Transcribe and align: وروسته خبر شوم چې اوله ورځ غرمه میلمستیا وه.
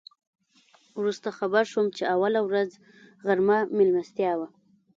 وروسته 0.99 1.27
خبر 1.39 1.63
شوم 1.71 1.85
چې 1.97 2.03
اوله 2.15 2.41
ورځ 2.47 2.69
غرمه 3.25 3.57
میلمستیا 3.77 4.31
وه. 4.39 4.47